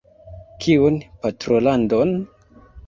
Kiun 0.65 0.97
patrolandon? 1.21 2.19